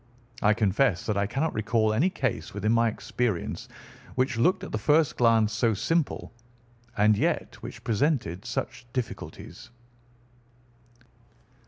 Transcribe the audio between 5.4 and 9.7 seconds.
so simple and yet which presented such difficulties."